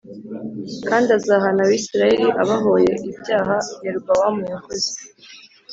Kandi 0.89 1.09
azahāna 1.17 1.59
Abisirayeli 1.65 2.27
abahoye 2.41 2.91
ibyaha 3.09 3.55
Yerobowamu 3.83 4.41
yakoze 4.53 4.91